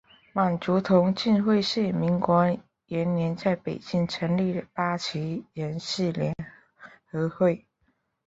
[0.33, 2.57] 满族同进会是民国
[2.87, 6.33] 元年在北京成立的八旗人士联
[7.11, 7.67] 合会。